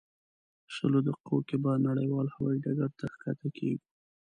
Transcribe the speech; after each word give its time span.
شلو 0.73 0.99
دقیقو 1.07 1.37
کې 1.47 1.55
به 1.63 1.71
نړیوال 1.87 2.27
هوایي 2.35 2.59
ډګر 2.65 2.91
ته 2.99 3.05
ښکته 3.15 3.49
کېږو. 3.57 3.85